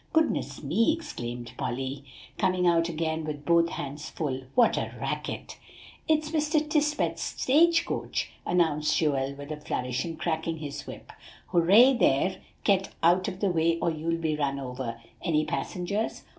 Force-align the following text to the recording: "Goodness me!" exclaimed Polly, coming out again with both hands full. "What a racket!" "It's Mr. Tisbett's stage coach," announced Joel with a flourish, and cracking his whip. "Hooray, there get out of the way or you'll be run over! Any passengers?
"Goodness 0.13 0.63
me!" 0.63 0.91
exclaimed 0.93 1.51
Polly, 1.57 2.03
coming 2.39 2.65
out 2.65 2.89
again 2.89 3.23
with 3.23 3.45
both 3.45 3.69
hands 3.69 4.09
full. 4.09 4.45
"What 4.55 4.75
a 4.75 4.91
racket!" 4.99 5.59
"It's 6.07 6.31
Mr. 6.31 6.59
Tisbett's 6.59 7.21
stage 7.21 7.85
coach," 7.85 8.31
announced 8.43 8.97
Joel 8.97 9.35
with 9.35 9.51
a 9.51 9.57
flourish, 9.57 10.03
and 10.03 10.17
cracking 10.17 10.57
his 10.57 10.87
whip. 10.87 11.11
"Hooray, 11.49 11.93
there 11.93 12.37
get 12.63 12.89
out 13.03 13.27
of 13.27 13.41
the 13.41 13.51
way 13.51 13.77
or 13.77 13.91
you'll 13.91 14.17
be 14.19 14.35
run 14.35 14.57
over! 14.57 14.99
Any 15.21 15.45
passengers? 15.45 16.23